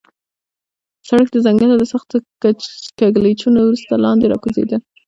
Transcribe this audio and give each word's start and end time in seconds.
سړک 1.07 1.27
د 1.31 1.37
ځنګله 1.45 1.73
له 1.81 1.85
سختو 1.93 2.15
کږلېچونو 2.99 3.57
وروسته 3.61 3.93
لاندې 4.05 4.25
راکوزېده. 4.31 4.77